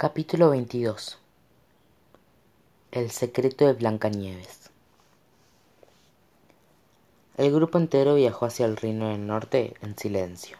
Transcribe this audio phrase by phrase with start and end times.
[0.00, 1.18] capítulo veintidós.
[2.92, 4.70] El secreto de blancanieves.
[7.36, 10.56] El grupo entero viajó hacia el reino del norte en silencio.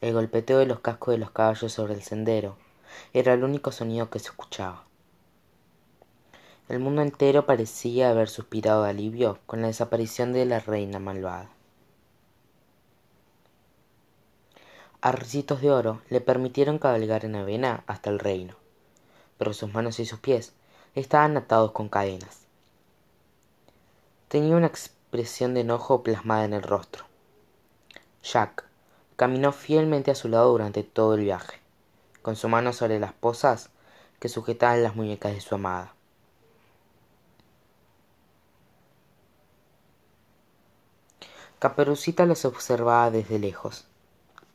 [0.00, 2.56] El golpeteo de los cascos de los caballos sobre el sendero
[3.12, 4.84] era el único sonido que se escuchaba.
[6.68, 11.50] El mundo entero parecía haber suspirado de alivio con la desaparición de la reina malvada
[15.02, 18.54] a ricitos de oro le permitieron cabalgar en avena hasta el reino.
[19.38, 20.52] Pero sus manos y sus pies
[20.94, 22.40] estaban atados con cadenas.
[24.28, 27.04] Tenía una expresión de enojo plasmada en el rostro.
[28.22, 28.64] Jack
[29.16, 31.60] caminó fielmente a su lado durante todo el viaje
[32.22, 33.70] con su mano sobre las posas
[34.18, 35.94] que sujetaban las muñecas de su amada.
[41.58, 43.89] Caperucita los observaba desde lejos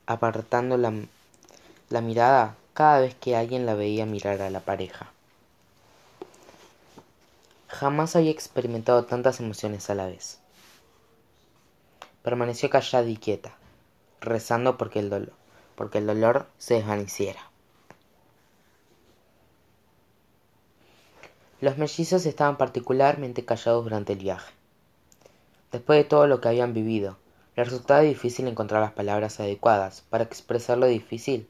[0.06, 5.10] apartando la, mirada cada vez que alguien la veía mirar a la pareja.
[7.68, 10.38] Jamás había experimentado tantas emociones a la vez.
[12.22, 13.54] Permaneció callada y quieta,
[14.20, 15.32] rezando porque el dolor,
[15.74, 17.40] porque el dolor se desvaneciera.
[21.60, 24.52] Los mellizos estaban particularmente callados durante el viaje.
[25.72, 27.16] Después de todo lo que habían vivido,
[27.56, 31.48] le resultaba difícil encontrar las palabras adecuadas para expresar lo difícil,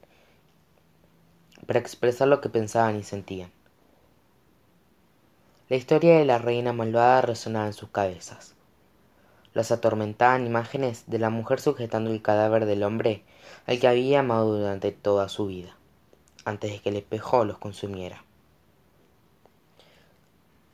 [1.65, 3.51] para expresar lo que pensaban y sentían.
[5.67, 8.55] La historia de la reina malvada resonaba en sus cabezas.
[9.53, 13.25] Los atormentaban imágenes de la mujer sujetando el cadáver del hombre
[13.65, 15.75] al que había amado durante toda su vida,
[16.45, 18.23] antes de que el espejo los consumiera.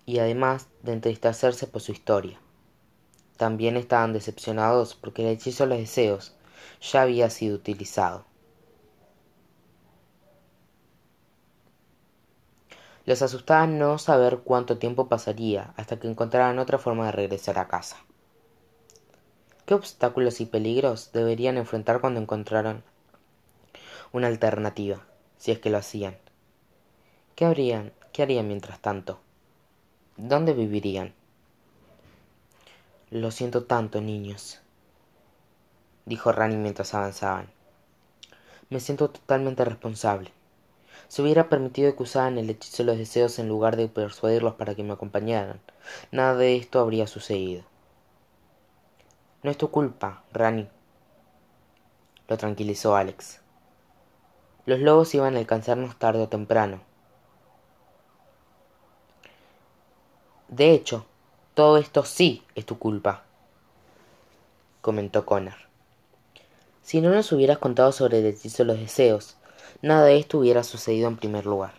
[0.06, 2.40] Y además de entristecerse por su historia,
[3.38, 6.36] también estaban decepcionados porque el hechizo de los deseos
[6.82, 8.26] ya había sido utilizado.
[13.06, 17.68] Les asustaba no saber cuánto tiempo pasaría hasta que encontraran otra forma de regresar a
[17.68, 17.98] casa.
[19.66, 22.84] ¿Qué obstáculos y peligros deberían enfrentar cuando encontraran
[24.14, 25.06] una alternativa,
[25.38, 26.18] si es que lo hacían?
[27.36, 29.20] ¿Qué habrían, qué harían mientras tanto?
[30.16, 31.14] ¿Dónde vivirían?
[33.14, 34.60] Lo siento tanto, niños,
[36.08, 37.48] dijo Rani mientras avanzaban.
[38.72, 40.32] Me siento totalmente responsable.
[41.10, 44.74] Si hubiera permitido que usaran el hechizo de los deseos en lugar de persuadirlos para
[44.74, 45.62] que me acompañaran,
[46.12, 47.62] nada de esto habría sucedido.
[49.44, 50.68] No es tu culpa, Rani,
[52.28, 53.42] lo tranquilizó Alex.
[54.66, 56.82] Los lobos iban a alcanzarnos tarde o temprano.
[60.48, 61.06] De hecho,
[61.54, 63.24] todo esto sí es tu culpa,
[64.82, 65.54] comentó Connor.
[66.82, 69.38] Si no nos hubieras contado sobre el hechizo de los deseos,
[69.84, 71.76] nada de esto hubiera sucedido en primer lugar.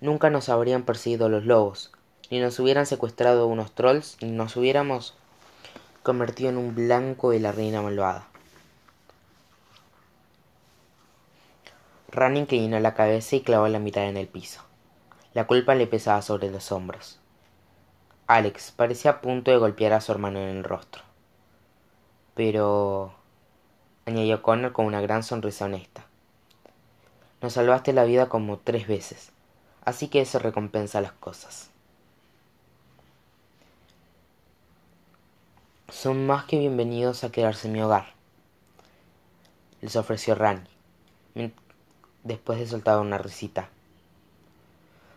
[0.00, 1.90] Nunca nos habrían perseguido los lobos,
[2.30, 5.14] ni nos hubieran secuestrado unos trolls, ni nos hubiéramos
[6.04, 8.28] convertido en un blanco de la reina malvada.
[12.08, 14.60] Rani inclinó la cabeza y clavó la mirada en el piso.
[15.34, 17.21] La culpa le pesaba sobre los hombros.
[18.34, 21.02] Alex parecía a punto de golpear a su hermano en el rostro.
[22.34, 23.12] Pero...
[24.06, 26.06] añadió Connor con una gran sonrisa honesta.
[27.42, 29.32] Nos salvaste la vida como tres veces,
[29.84, 31.68] así que eso recompensa las cosas.
[35.90, 38.14] Son más que bienvenidos a quedarse en mi hogar,
[39.82, 40.70] les ofreció Rani,
[42.22, 43.68] después de soltar una risita.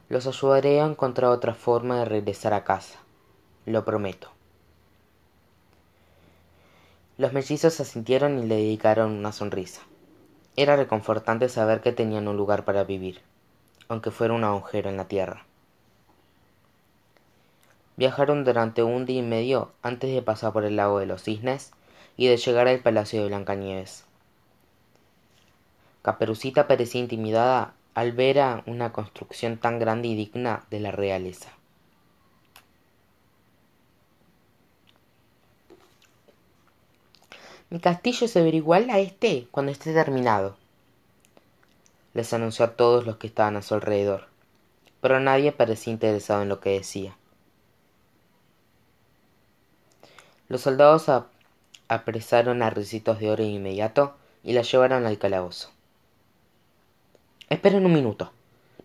[0.10, 3.05] Los ayudaré a encontrar otra forma de regresar a casa
[3.66, 4.30] lo prometo.
[7.18, 9.82] Los mellizos asintieron y le dedicaron una sonrisa.
[10.56, 13.22] Era reconfortante saber que tenían un lugar para vivir,
[13.88, 15.46] aunque fuera un agujero en la tierra.
[17.98, 21.72] Viajaron durante un día y medio antes de pasar por el lago de los cisnes
[22.18, 24.06] y de llegar al palacio de Blancanieves.
[26.02, 31.52] Caperucita parecía intimidada al ver a una construcción tan grande y digna de la realeza.
[37.70, 40.56] Mi castillo se verá igual a este cuando esté terminado.
[42.14, 44.28] Les anunció a todos los que estaban a su alrededor,
[45.02, 47.18] pero nadie parecía interesado en lo que decía.
[50.48, 51.10] Los soldados
[51.88, 55.72] apresaron a Ricitos de Oro inmediato y la llevaron al calabozo.
[57.50, 58.32] Esperen un minuto.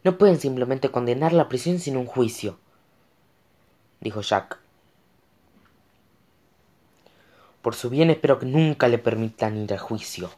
[0.02, 2.58] No pueden simplemente condenar la prisión sin un juicio,
[4.00, 4.59] dijo Jack.
[7.62, 10.30] Por su bien espero que nunca le permitan ir a juicio.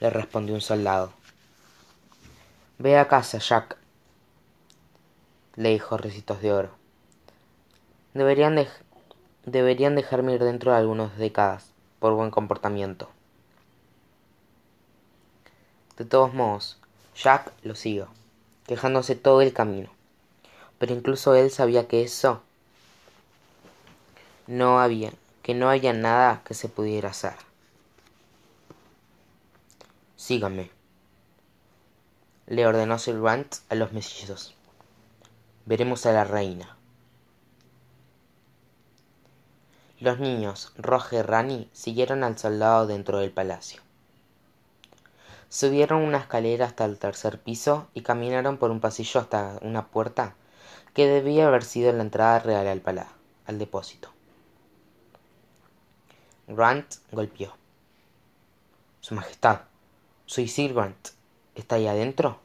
[0.00, 1.12] Le respondió un soldado,
[2.78, 3.76] Ve a casa, Jack,
[5.56, 6.70] le dijo Ricitos de Oro.
[8.14, 8.66] Deberían,
[9.44, 13.10] deberían dejarme ir dentro de algunas décadas, por buen comportamiento.
[15.98, 16.78] De todos modos,
[17.14, 18.08] Jack lo siguió,
[18.66, 19.90] quejándose todo el camino.
[20.78, 22.42] Pero incluso él sabía que eso
[24.50, 25.12] no había,
[25.44, 27.34] que no había nada que se pudiera hacer.
[30.16, 30.72] Síganme,
[32.48, 34.56] le ordenó Sir Grant a los mellizos.
[35.66, 36.76] Veremos a la reina.
[40.00, 43.80] Los niños, Roger y Rani, siguieron al soldado dentro del palacio.
[45.48, 50.34] Subieron una escalera hasta el tercer piso y caminaron por un pasillo hasta una puerta
[50.92, 53.14] que debía haber sido la entrada real al palacio,
[53.46, 54.10] al depósito.
[56.54, 57.54] Grant golpeó.
[59.00, 59.62] Su Majestad,
[60.26, 61.08] soy Sir Grant.
[61.54, 62.38] ¿Está ahí adentro?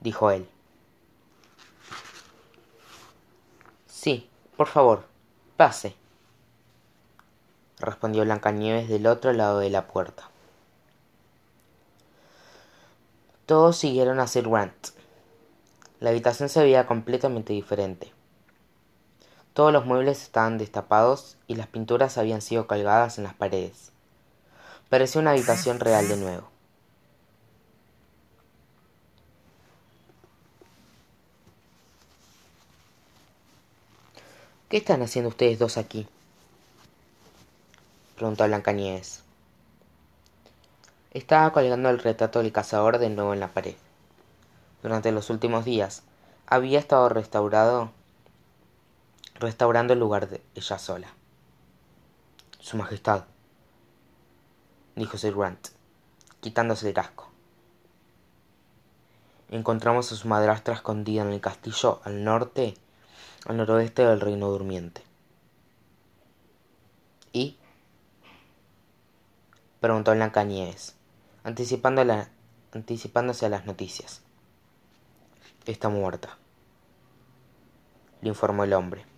[0.00, 0.48] dijo él.
[3.86, 5.04] Sí, por favor,
[5.56, 5.94] pase,
[7.78, 10.30] respondió Blancanieves del otro lado de la puerta.
[13.46, 14.88] Todos siguieron a Sir Grant.
[15.98, 18.12] La habitación se veía completamente diferente.
[19.60, 23.92] Todos los muebles estaban destapados y las pinturas habían sido colgadas en las paredes.
[24.88, 26.48] Parecía una habitación real de nuevo.
[34.70, 36.08] ¿Qué están haciendo ustedes dos aquí?
[38.16, 39.22] preguntó Blancanieves.
[41.10, 43.76] Estaba colgando el retrato del cazador de nuevo en la pared.
[44.82, 46.02] Durante los últimos días
[46.46, 47.90] había estado restaurado
[49.40, 51.08] restaurando el lugar de ella sola.
[52.60, 53.24] Su Majestad,
[54.96, 55.68] dijo Sir Grant,
[56.40, 57.30] quitándose el casco.
[59.48, 62.74] Encontramos a su madrastra escondida en el castillo al norte
[63.46, 65.02] al noroeste del reino durmiente.
[67.32, 67.56] ¿Y?
[69.80, 70.94] preguntó Blancanieves,
[71.42, 74.20] anticipándose a las noticias.
[75.64, 76.36] Está muerta,
[78.20, 79.09] le informó el hombre.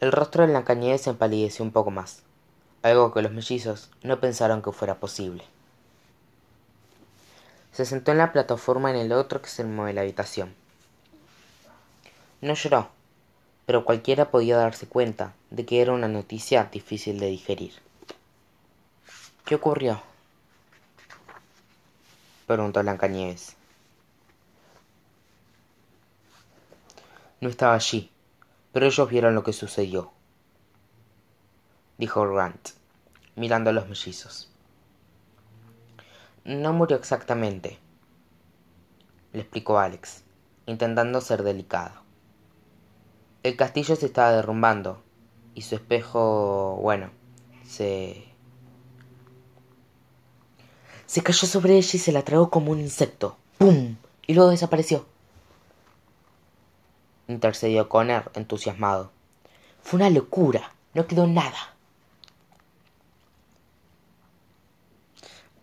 [0.00, 2.22] El rostro de Blancanieves empalideció un poco más,
[2.82, 5.44] algo que los mellizos no pensaron que fuera posible.
[7.72, 10.54] Se sentó en la plataforma en el otro extremo de la habitación
[12.40, 12.88] no lloró,
[13.66, 17.74] pero cualquiera podía darse cuenta de que era una noticia difícil de digerir.
[19.44, 20.00] ¿Qué ocurrió?
[22.46, 23.56] preguntó Blancanieves.
[27.40, 28.10] No estaba allí,
[28.72, 30.12] pero ellos vieron lo que sucedió,
[31.96, 32.70] dijo Grant,
[33.36, 34.50] mirando a los mellizos.
[36.44, 37.78] No murió exactamente,
[39.32, 40.22] le explicó Alex,
[40.66, 42.02] intentando ser delicado.
[43.42, 45.02] El castillo se estaba derrumbando
[45.54, 47.10] y su espejo, bueno,
[47.66, 48.24] se...
[51.06, 53.38] Se cayó sobre ella y se la tragó como un insecto.
[53.56, 53.96] ¡Pum!
[54.26, 55.06] Y luego desapareció.
[57.28, 59.12] Intercedió Connor, entusiasmado.
[59.80, 60.72] Fue una locura.
[60.94, 61.76] No quedó nada.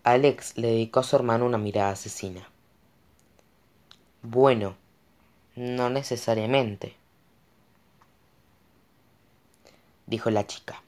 [0.04, 2.48] Alex le dedicó a su hermano una mirada asesina.
[4.22, 4.75] Bueno,
[5.56, 6.96] no necesariamente.
[10.08, 10.82] dijo la chica.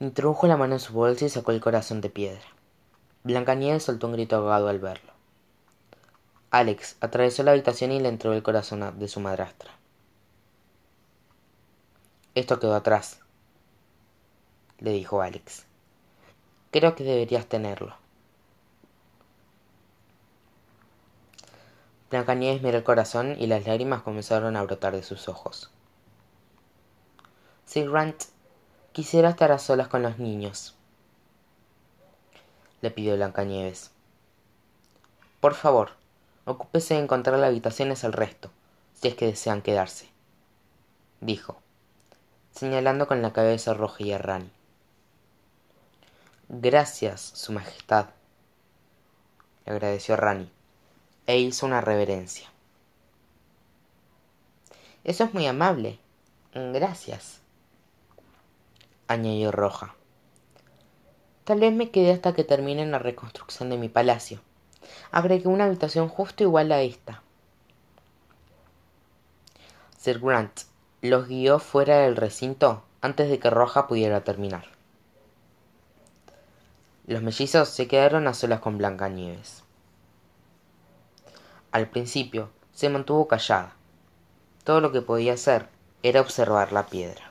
[0.00, 2.44] Introdujo la mano en su bolsa y sacó el corazón de piedra.
[3.24, 5.15] Blancanieves soltó un grito ahogado al verlo.
[6.58, 9.72] Alex atravesó la habitación y le entregó el corazón de su madrastra.
[12.34, 13.20] Esto quedó atrás,
[14.78, 15.66] le dijo Alex.
[16.70, 17.94] Creo que deberías tenerlo.
[22.08, 25.70] Blancanieves miró el corazón y las lágrimas comenzaron a brotar de sus ojos.
[27.66, 28.22] Sir Grant,
[28.92, 30.74] quisiera estar a solas con los niños,
[32.80, 33.90] le pidió Blancanieves.
[35.40, 35.90] Por favor,
[36.46, 38.50] ocúpese de encontrar las habitaciones al resto,
[38.94, 40.08] si es que desean quedarse,
[41.20, 41.60] dijo,
[42.52, 44.50] señalando con la cabeza roja y a Rani.
[46.48, 48.06] Gracias, Su Majestad,
[49.66, 50.50] le agradeció Rani
[51.26, 52.48] e hizo una reverencia.
[55.02, 55.98] Eso es muy amable.
[56.54, 57.40] Gracias.
[59.08, 59.94] añadió Roja.
[61.44, 64.40] Tal vez me quede hasta que terminen la reconstrucción de mi palacio.
[65.10, 67.22] Agregué una habitación justo igual a esta.
[69.98, 70.60] Sir Grant
[71.02, 74.64] los guió fuera del recinto antes de que Roja pudiera terminar.
[77.06, 79.62] Los mellizos se quedaron a solas con Blancanieves.
[81.70, 83.74] Al principio se mantuvo callada.
[84.64, 85.68] Todo lo que podía hacer
[86.02, 87.30] era observar la piedra.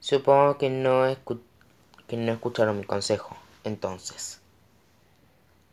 [0.00, 1.04] Supongo que no,
[2.08, 4.40] que no escucharon mi consejo, entonces,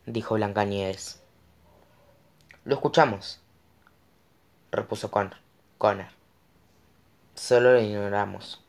[0.06, 1.22] dijo Blancanieves.
[2.65, 3.39] Lo escuchamos,
[4.72, 5.38] repuso Connor.
[5.77, 6.08] Connor.
[7.36, 8.63] Solo lo ignoramos.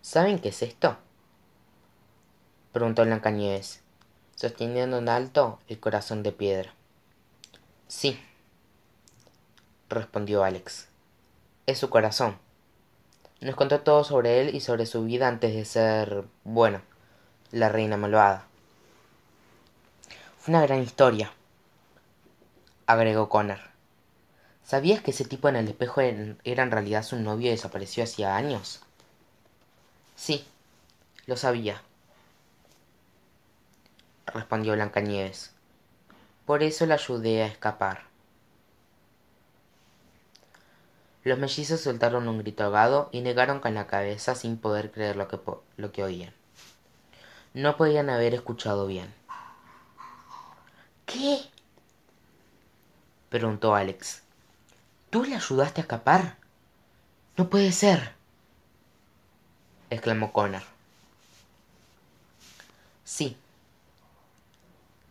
[0.00, 0.96] ¿Saben qué es esto?
[2.72, 3.82] preguntó Blancanieves,
[4.34, 6.74] sosteniendo en alto el corazón de piedra.
[7.88, 8.20] Sí,
[9.88, 10.88] respondió Alex.
[11.66, 12.38] Es su corazón.
[13.40, 16.80] Nos contó todo sobre él y sobre su vida antes de ser, bueno,
[17.56, 18.44] la reina malvada.
[20.38, 21.32] Fue una gran historia,
[22.84, 23.60] agregó Connor.
[24.62, 28.36] ¿Sabías que ese tipo en el espejo era en realidad su novio y desapareció hacía
[28.36, 28.82] años?
[30.16, 30.46] Sí,
[31.24, 31.80] lo sabía,
[34.26, 35.52] respondió Blancanieves.
[36.44, 38.02] Por eso la ayudé a escapar.
[41.24, 45.26] Los mellizos soltaron un grito ahogado y negaron con la cabeza sin poder creer lo
[45.26, 45.40] que,
[45.76, 46.35] lo que oían.
[47.56, 49.14] No podían haber escuchado bien.
[51.06, 51.40] ¿Qué?
[53.30, 54.20] preguntó Alex.
[55.08, 56.36] ¿Tú le ayudaste a escapar?
[57.38, 58.12] No puede ser.
[59.88, 60.60] exclamó Connor.
[63.04, 63.38] Sí,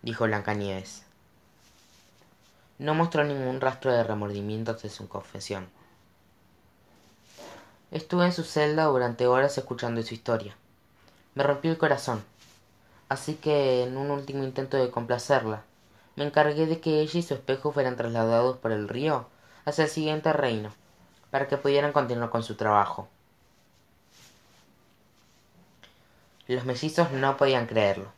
[0.03, 1.01] dijo Blancanieves.
[2.77, 5.67] No mostró ningún rastro de remordimiento de su confesión.
[7.89, 10.55] Estuve en su celda durante horas escuchando su historia.
[11.33, 12.23] Me rompió el corazón.
[13.09, 15.63] Así que, en un último intento de complacerla,
[16.15, 19.27] me encargué de que ella y su espejo fueran trasladados por el río
[19.65, 20.71] hacia el siguiente reino,
[21.29, 23.07] para que pudieran continuar con su trabajo.
[26.47, 28.11] Los mellizos no podían creerlo.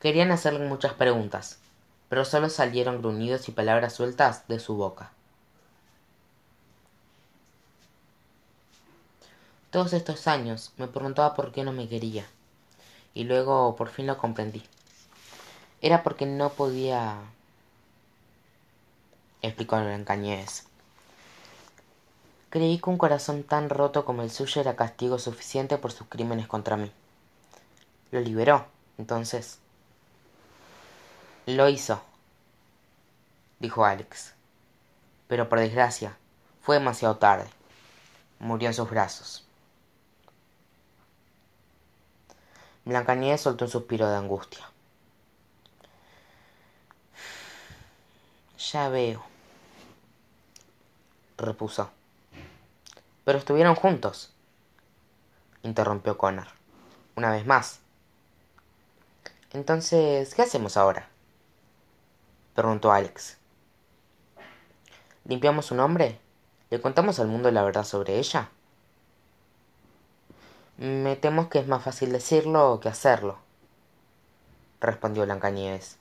[0.00, 1.58] Querían hacerle muchas preguntas,
[2.08, 5.10] pero solo salieron gruñidos y palabras sueltas de su boca.
[9.70, 12.26] Todos estos años me preguntaba por qué no me quería.
[13.16, 14.62] Y luego por fin lo comprendí.
[15.80, 17.16] Era porque no podía...
[19.40, 20.64] explicó Blancanieves.
[22.50, 26.46] Creí que un corazón tan roto como el suyo era castigo suficiente por sus crímenes
[26.46, 26.92] contra mí.
[28.10, 28.66] Lo liberó,
[28.98, 29.60] entonces.
[31.46, 32.02] Lo hizo,
[33.60, 34.34] dijo Alex.
[35.26, 36.18] Pero por desgracia,
[36.60, 37.48] fue demasiado tarde.
[38.40, 39.45] Murió en sus brazos.
[42.86, 44.70] Blancanieves soltó un suspiro de angustia.
[48.72, 49.24] Ya veo,
[51.36, 51.90] repuso.
[53.24, 54.32] Pero estuvieron juntos,
[55.64, 56.46] interrumpió Connor.
[57.16, 57.80] Una vez más.
[59.52, 61.08] Entonces, ¿qué hacemos ahora?
[62.54, 63.36] preguntó Alex.
[65.24, 66.20] ¿Limpiamos su nombre?
[66.70, 68.48] ¿Le contamos al mundo la verdad sobre ella?
[70.78, 73.38] Me temo que es más fácil decirlo que hacerlo,
[74.78, 75.96] respondió Blancanieves.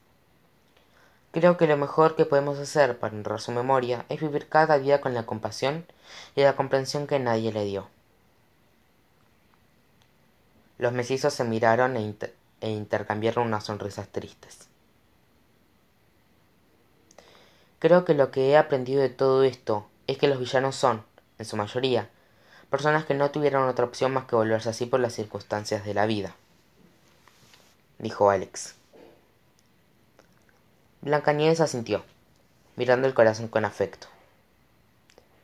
[1.32, 5.00] Creo que lo mejor que podemos hacer para honrar su memoria es vivir cada día
[5.00, 5.86] con la compasión
[6.36, 7.88] y la comprensión que nadie le dio.
[10.77, 12.15] Los mesizos se miraron e,
[12.60, 14.67] e intercambiaron unas sonrisas tristes.
[17.79, 21.03] Creo que lo que he aprendido de todo esto es que los villanos son,
[21.38, 22.10] en su mayoría,
[22.70, 26.06] personas que no tuvieron otra opción más que volverse así por las circunstancias de la
[26.06, 26.36] vida,
[28.00, 28.76] dijo Alex.
[31.02, 32.04] Blancanieves asintió,
[32.76, 34.08] mirando el corazón con afecto.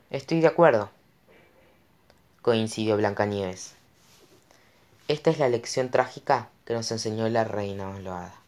[0.09, 0.89] Estoy de acuerdo,
[2.41, 3.75] coincidió Blancanieves.
[5.07, 8.40] Esta es la lección trágica que nos enseñó la reina malvada.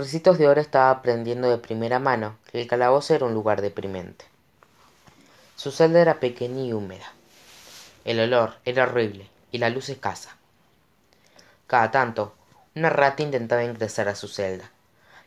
[0.00, 4.24] Recitos de Oro estaba aprendiendo de primera mano que el calabozo era un lugar deprimente.
[5.56, 7.12] Su celda era pequeña y húmeda.
[8.06, 10.38] El olor era horrible y la luz escasa.
[11.66, 12.34] Cada tanto,
[12.74, 14.70] una rata intentaba ingresar a su celda,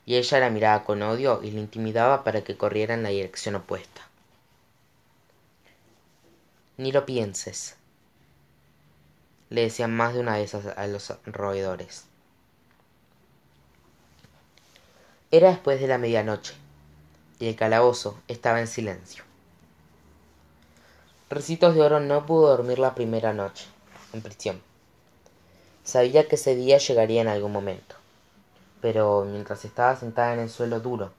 [0.06, 3.54] y ella la miraba con odio y le intimidaba para que corriera en la dirección
[3.54, 4.08] opuesta.
[6.78, 7.76] Ni lo pienses,
[9.50, 12.06] le decían más de una vez a los roedores.
[15.34, 16.54] Era después de la medianoche,
[17.40, 19.24] y el calabozo estaba en silencio.
[21.28, 23.66] Recitos de Oro no pudo dormir la primera noche,
[24.12, 24.62] en prisión.
[25.82, 27.96] Sabía que ese día llegaría en algún momento,
[28.80, 31.10] pero mientras estaba sentada en el suelo duro,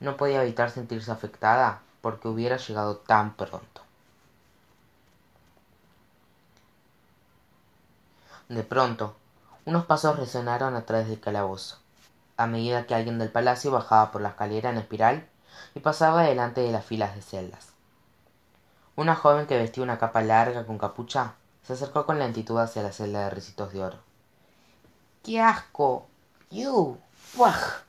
[0.00, 3.82] no podía evitar sentirse afectada porque hubiera llegado tan pronto.
[8.48, 9.14] De pronto,
[9.66, 11.78] unos pasos resonaron a través del calabozo,
[12.36, 15.28] a medida que alguien del palacio bajaba por la escalera en espiral
[15.74, 17.68] y pasaba delante de las filas de celdas.
[18.96, 21.34] Una joven que vestía una capa larga con capucha
[21.66, 23.98] se acercó con lentitud hacia la celda de recitos de oro.
[25.22, 26.06] ¡Qué asco!
[26.50, 26.98] ¡You!
[27.16, 27.82] ¡Fuaj!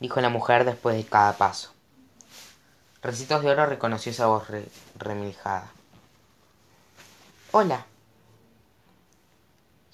[0.00, 1.70] dijo la mujer después de cada paso.
[3.02, 4.44] Recitos de Oro reconoció esa voz
[4.98, 5.70] remilijada.
[7.52, 7.86] Hola,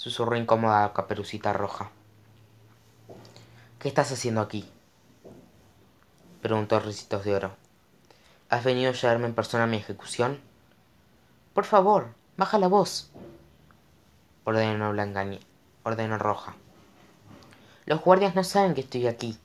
[0.07, 1.91] susurró incómoda a Caperucita Roja.
[3.81, 4.65] ¿Qué estás haciendo aquí?
[6.41, 7.57] preguntó Recitos de Oro.
[8.49, 10.39] ¿Has venido a llevarme en persona a mi ejecución?
[11.55, 13.11] Por favor, baja la voz,
[14.45, 15.41] ordenó Blancaña,
[15.83, 16.55] ordenó Roja.
[17.85, 19.37] Los guardias no saben que estoy aquí.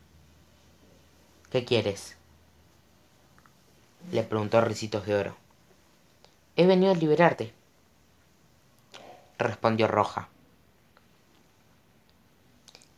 [1.49, 2.17] ¿Qué quieres?
[4.11, 5.35] Le preguntó Ricitos de Oro.
[6.55, 7.51] He venido a liberarte,
[9.39, 10.29] respondió Roja.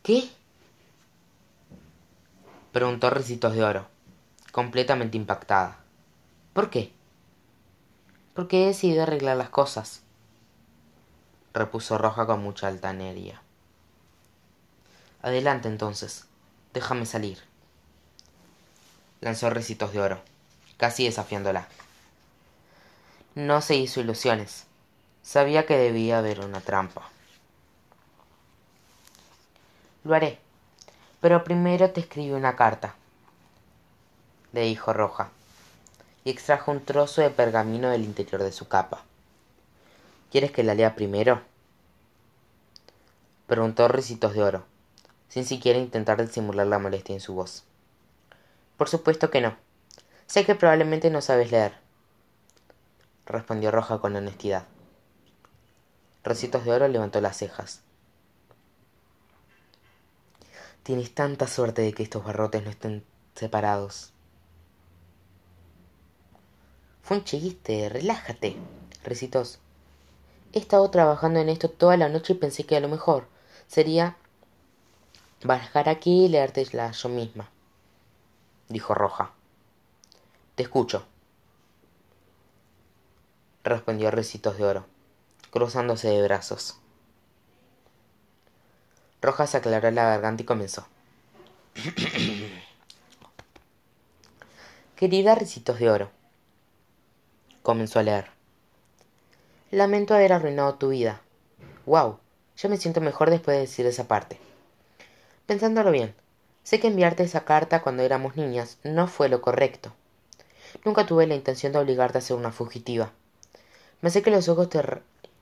[0.04, 0.30] ¿Qué?
[2.70, 3.88] preguntó Ricitos de Oro,
[4.52, 5.78] completamente impactada.
[6.52, 6.92] ¿Por qué?
[8.34, 10.02] Porque he decidido arreglar las cosas,
[11.52, 13.42] repuso Roja con mucha altanería.
[15.22, 16.26] Adelante entonces,
[16.72, 17.38] déjame salir
[19.24, 20.20] lanzó recitos de oro,
[20.76, 21.66] casi desafiándola.
[23.34, 24.66] No se hizo ilusiones.
[25.22, 27.08] Sabía que debía haber una trampa.
[30.04, 30.38] Lo haré,
[31.22, 32.94] pero primero te escribí una carta,
[34.52, 35.30] le dijo Roja,
[36.24, 39.02] y extrajo un trozo de pergamino del interior de su capa.
[40.30, 41.40] ¿Quieres que la lea primero?
[43.46, 44.64] Preguntó Ricitos de Oro,
[45.30, 47.64] sin siquiera intentar disimular la molestia en su voz.
[48.76, 49.56] Por supuesto que no.
[50.26, 51.78] Sé que probablemente no sabes leer,
[53.24, 54.64] respondió Roja con honestidad.
[56.22, 57.80] Recitos de Oro levantó las cejas.
[60.84, 64.12] Tienes tanta suerte de que estos barrotes no estén separados.
[67.02, 67.24] Fue un
[67.90, 68.56] relájate,
[69.02, 69.58] recitos.
[70.52, 73.26] He estado trabajando en esto toda la noche y pensé que a lo mejor
[73.66, 74.16] sería
[75.42, 77.50] bajar aquí y leértela yo misma
[78.68, 79.32] dijo Roja.
[80.54, 81.04] Te escucho,
[83.62, 84.86] respondió Recitos de Oro,
[85.50, 86.76] cruzándose de brazos.
[89.24, 90.86] Roja se aclaró la garganta y comenzó.
[94.96, 96.10] Querida Recitos de Oro,
[97.62, 98.26] comenzó a leer.
[99.70, 101.20] Lamento haber arruinado tu vida.
[101.86, 102.18] Wow,
[102.56, 104.38] yo me siento mejor después de decir esa parte.
[105.46, 106.14] Pensándolo bien,
[106.64, 109.92] Sé que enviarte esa carta cuando éramos niñas no fue lo correcto.
[110.82, 113.12] Nunca tuve la intención de obligarte a ser una fugitiva.
[114.00, 114.82] Me sé que los ojos te,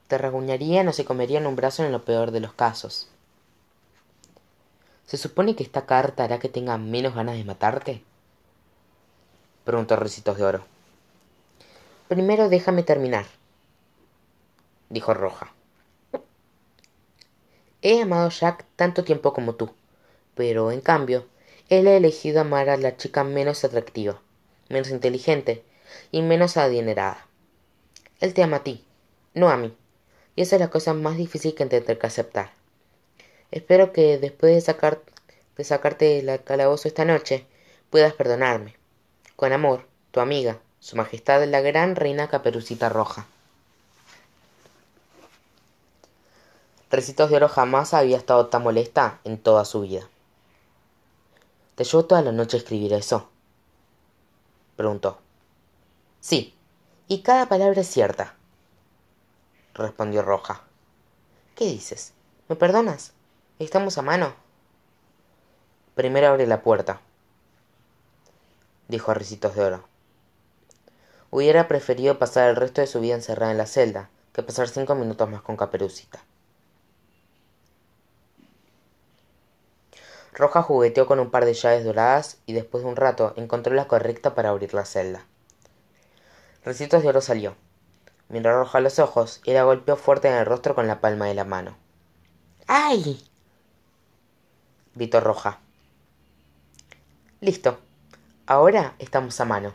[0.07, 3.07] te o se comerían un brazo en lo peor de los casos.
[5.05, 8.03] ¿Se supone que esta carta hará que tenga menos ganas de matarte?
[9.63, 10.65] Preguntó Recitos de Oro.
[12.07, 13.25] Primero déjame terminar,
[14.89, 15.53] dijo Roja.
[17.81, 19.73] He amado a Jack tanto tiempo como tú
[20.35, 21.25] pero en cambio
[21.69, 24.21] él ha elegido amar a la chica menos atractiva
[24.69, 25.63] menos inteligente
[26.11, 27.27] y menos adinerada
[28.19, 28.85] él te ama a ti
[29.33, 29.75] no a mí
[30.35, 32.51] y esa es la cosa más difícil que tendré que aceptar
[33.53, 35.01] espero que después de, sacar,
[35.55, 37.45] de sacarte del calabozo esta noche
[37.89, 38.75] puedas perdonarme
[39.35, 43.27] con amor tu amiga su majestad la gran reina caperucita roja
[46.89, 50.07] Recitos de Oro jamás había estado tan molesta en toda su vida.
[51.73, 53.29] ¿Te llevó toda la noche a escribir eso?
[54.75, 55.17] preguntó.
[56.21, 56.53] Sí,
[57.07, 58.35] y cada palabra es cierta,
[59.73, 60.61] respondió Roja.
[61.55, 62.13] ¿Qué dices?
[62.47, 63.13] ¿Me perdonas?
[63.59, 64.33] ¿Estamos a mano?
[65.93, 67.01] Primero abre la puerta,
[68.87, 69.83] dijo a Ricitos de Oro.
[71.29, 74.95] Hubiera preferido pasar el resto de su vida encerrada en la celda que pasar cinco
[74.95, 76.23] minutos más con Caperucita.
[80.33, 83.87] Roja jugueteó con un par de llaves doradas y después de un rato encontró la
[83.87, 85.27] correcta para abrir la celda.
[86.65, 87.55] Recitos de oro salió.
[88.29, 91.27] Miró a Roja los ojos y la golpeó fuerte en el rostro con la palma
[91.27, 91.77] de la mano.
[92.65, 93.23] ¡Ay!
[94.95, 95.59] Gritó Roja.
[97.41, 97.79] Listo.
[98.45, 99.73] Ahora estamos a mano.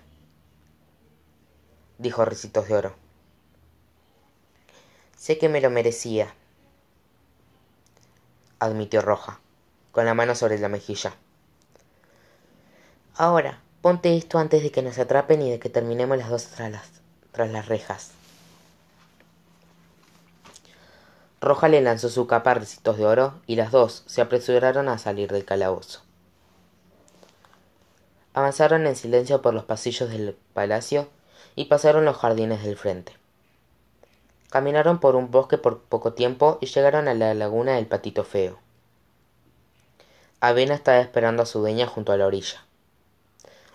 [1.99, 2.95] Dijo Recitos de Oro.
[5.17, 6.33] Sé que me lo merecía.
[8.61, 9.41] Admitió Roja
[9.93, 11.15] con la mano sobre la mejilla.
[13.17, 16.71] Ahora, ponte esto antes de que nos atrapen y de que terminemos las dos tras
[16.71, 16.89] las,
[17.33, 18.13] tras las rejas.
[21.41, 24.99] Roja le lanzó su capa a recitos de oro y las dos se apresuraron a
[24.99, 26.03] salir del calabozo.
[28.35, 31.09] Avanzaron en silencio por los pasillos del palacio
[31.55, 33.13] y pasaron los jardines del frente.
[34.51, 38.59] Caminaron por un bosque por poco tiempo y llegaron a la laguna del patito feo.
[40.41, 42.65] Avena estaba esperando a su dueña junto a la orilla.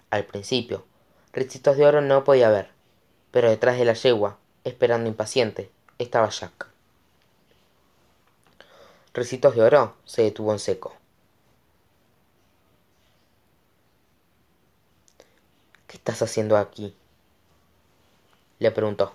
[0.10, 0.86] Al principio,
[1.34, 2.69] Ricitos de Oro no podía ver,
[3.32, 6.73] pero detrás de la yegua, esperando impaciente, estaba Jack.
[9.13, 10.93] Ricitos de Oro se detuvo en seco.
[15.88, 16.95] ¿Qué estás haciendo aquí?
[18.60, 19.13] le preguntó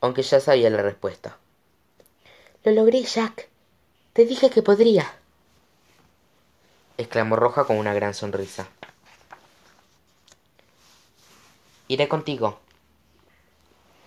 [0.00, 1.36] aunque ya sabía la respuesta.
[2.64, 3.48] Lo logré, Jack.
[4.12, 5.12] Te dije que podría.
[6.96, 8.68] exclamó Roja con una gran sonrisa.
[11.86, 12.58] Iré contigo,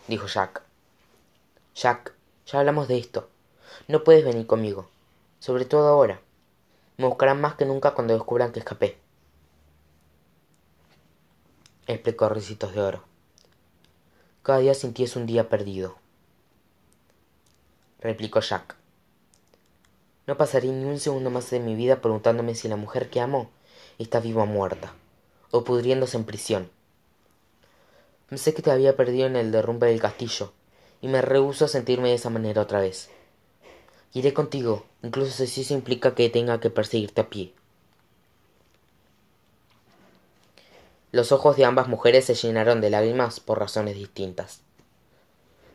[0.08, 0.62] dijo Jack.
[1.74, 2.13] Jack,
[2.45, 3.30] ya hablamos de esto.
[3.88, 4.88] No puedes venir conmigo,
[5.42, 6.22] sobre todo ahora.
[6.98, 9.00] Me buscarán más que nunca cuando descubran que escapé.
[11.88, 13.04] Explicó Ricitos de Oro.
[14.44, 15.98] Cada día sin es un día perdido,
[18.00, 18.76] replicó Jack.
[20.28, 23.50] No pasaré ni un segundo más de mi vida preguntándome si la mujer que amo
[23.98, 24.94] está viva o muerta,
[25.50, 26.70] o pudriéndose en prisión.
[28.30, 30.54] Pensé que te había perdido en el derrumbe del castillo,
[31.02, 33.10] y me rehuso a sentirme de esa manera otra vez.
[34.13, 37.54] Iré contigo, incluso si eso implica que tenga que perseguirte a pie.
[41.12, 44.62] Los ojos de ambas mujeres se llenaron de lágrimas por razones distintas.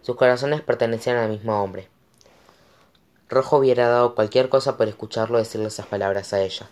[0.03, 1.89] Sus corazones pertenecían al mismo hombre.
[3.29, 6.71] Rojo hubiera dado cualquier cosa por escucharlo decirle esas palabras a ella.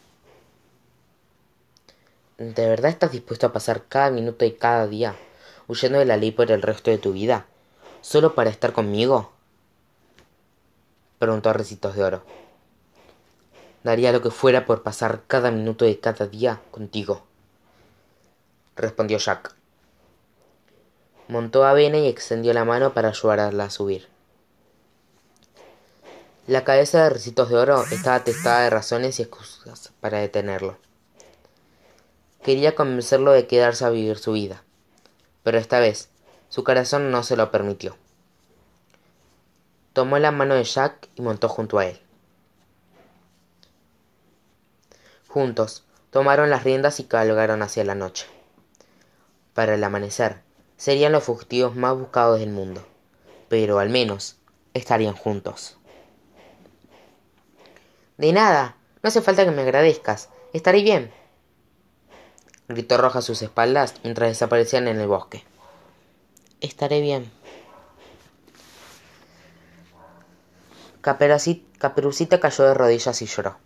[2.39, 5.15] ¿De verdad estás dispuesto a pasar cada minuto y cada día
[5.69, 7.47] huyendo de la ley por el resto de tu vida,
[8.01, 9.34] solo para estar conmigo?
[11.19, 12.23] Preguntó a Recitos de Oro.
[13.83, 17.23] Daría lo que fuera por pasar cada minuto de cada día contigo
[18.77, 19.55] respondió Jack.
[21.29, 24.09] Montó a Avena y extendió la mano para ayudarla a subir.
[26.47, 30.77] La cabeza de Recitos de Oro estaba atestada de razones y excusas para detenerlo.
[32.43, 34.63] Quería convencerlo de quedarse a vivir su vida,
[35.43, 36.11] pero esta vez
[36.51, 37.97] su corazón no se lo permitió.
[39.95, 41.99] Tomó la mano de Jack y montó junto a él.
[45.29, 48.27] Juntos tomaron las riendas y cabalgaron hacia la noche
[49.55, 50.43] para el amanecer,
[50.77, 52.85] serían los fugitivos más buscados del mundo,
[53.49, 54.37] pero al menos
[54.75, 55.79] estarían juntos.
[58.19, 61.13] De nada, no hace falta que me agradezcas, estaré bien,
[62.69, 65.45] gritó Roja a sus espaldas mientras desaparecían en el bosque.
[66.61, 67.31] Estaré bien.
[71.05, 73.59] Caperucita cayó de rodillas y lloró.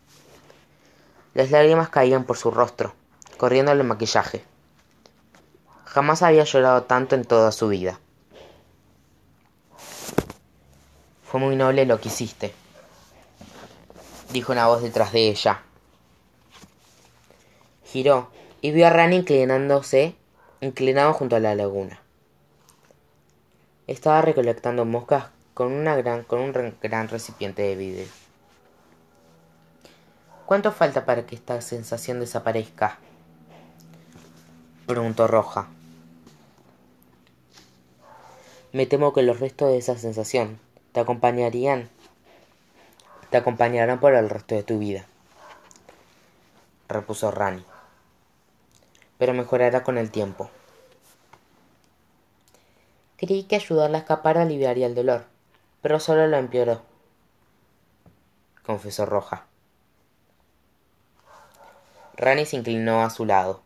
[1.34, 2.94] Las lágrimas caían por su rostro,
[3.36, 4.42] corriendo el maquillaje.
[5.84, 8.00] Jamás había llorado tanto en toda su vida.
[11.22, 12.52] Fue muy noble lo que hiciste,
[14.32, 15.62] dijo una voz detrás de ella.
[17.84, 20.16] Giró y vio a Rani inclinándose,
[20.60, 22.02] inclinado junto a la laguna.
[23.86, 28.06] Estaba recolectando moscas con, una gran, con un gran recipiente de vidrio.
[30.46, 33.00] ¿Cuánto falta para que esta sensación desaparezca?
[34.86, 35.66] preguntó Roja.
[38.72, 40.60] Me temo que los restos de esa sensación
[40.92, 41.90] te acompañarían,
[43.30, 45.06] te acompañarán por el resto de tu vida,
[46.86, 47.64] repuso Rani.
[49.18, 50.50] Pero mejorará con el tiempo.
[53.16, 55.24] Creí que ayudarla a escapar aliviaría el dolor,
[55.88, 56.82] pero solo lo empeoró,
[58.62, 59.46] confesó Roja.
[62.14, 63.62] Rani se inclinó a su lado.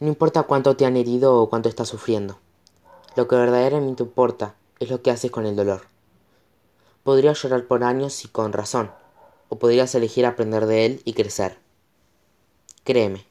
[0.00, 2.38] No importa cuánto te han herido o cuánto estás sufriendo.
[3.14, 5.82] Lo que verdaderamente importa es lo que haces con el dolor.
[7.02, 8.90] Podrías llorar por años y con razón,
[9.50, 11.58] o podrías elegir aprender de él y crecer.
[12.82, 13.26] Créeme,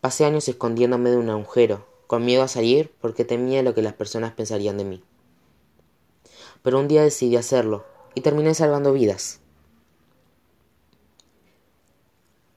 [0.00, 3.92] pasé años escondiéndome de un agujero, con miedo a salir porque temía lo que las
[3.92, 5.04] personas pensarían de mí.
[6.62, 9.40] Pero un día decidí hacerlo y terminé salvando vidas.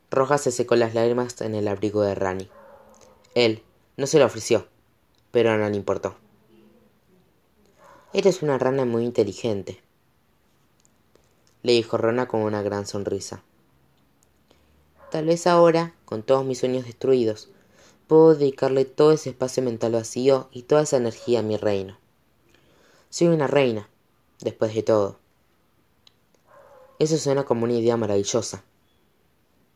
[0.10, 2.50] Roja se secó las lágrimas en el abrigo de Rani.
[3.36, 3.62] Él
[3.98, 4.68] no se lo ofreció,
[5.32, 6.16] pero no le importó.
[8.14, 9.82] Eres una rana muy inteligente,
[11.64, 13.44] le dijo Rana con una gran sonrisa.
[15.12, 17.50] Tal vez ahora, con todos mis sueños destruidos,
[18.12, 21.98] puedo dedicarle todo ese espacio mental vacío y toda esa energía a mi reino.
[23.10, 23.88] Soy una reina,
[24.42, 25.18] después de todo.
[27.00, 28.66] Eso suena como una idea maravillosa,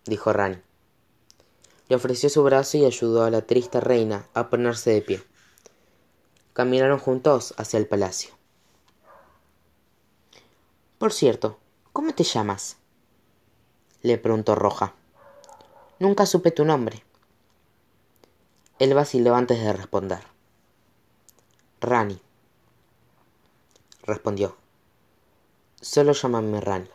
[0.03, 0.57] dijo Rani.
[1.87, 5.23] Le ofreció su brazo y ayudó a la triste reina a ponerse de pie.
[6.51, 8.31] Caminaron juntos hacia el palacio.
[10.97, 11.57] Por cierto,
[11.93, 12.75] ¿cómo te llamas?
[14.01, 14.93] le preguntó Roja.
[15.99, 17.05] Nunca supe tu nombre.
[18.77, 20.19] Él vaciló antes de responder.
[21.79, 22.19] Rani,
[24.03, 24.57] respondió.
[25.79, 26.89] Solo llámame Rani.